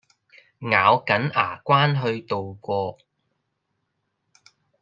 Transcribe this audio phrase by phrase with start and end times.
[0.61, 2.97] 咬緊牙關去渡過